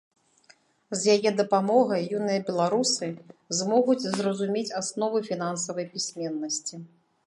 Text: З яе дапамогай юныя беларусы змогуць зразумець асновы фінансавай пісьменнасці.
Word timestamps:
З 1.01 1.17
яе 1.17 1.31
дапамогай 1.41 2.09
юныя 2.21 2.39
беларусы 2.49 3.11
змогуць 3.61 4.01
зразумець 4.17 4.69
асновы 4.83 5.17
фінансавай 5.33 5.85
пісьменнасці. 5.97 6.87